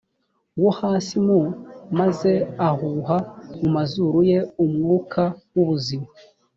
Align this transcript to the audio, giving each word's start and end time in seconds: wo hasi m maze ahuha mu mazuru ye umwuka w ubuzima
wo 0.61 0.69
hasi 0.79 1.15
m 1.27 1.29
maze 1.99 2.33
ahuha 2.67 3.17
mu 3.59 3.67
mazuru 3.75 4.17
ye 4.29 4.39
umwuka 4.63 5.21
w 5.53 5.55
ubuzima 5.63 6.07